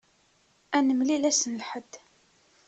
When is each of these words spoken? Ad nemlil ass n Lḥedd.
Ad 0.77 0.83
nemlil 0.87 1.23
ass 1.29 1.41
n 1.47 1.53
Lḥedd. 1.61 1.91